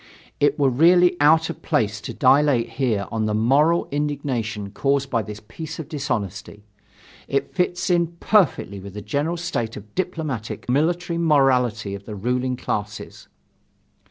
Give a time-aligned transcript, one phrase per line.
[0.39, 5.21] It were really out of place to dilate here on the moral indignation caused by
[5.21, 6.63] this piece of dishonesty.
[7.27, 12.15] It fits in perfectly with the general state of diplomatic and military morality of the
[12.15, 13.27] ruling classes.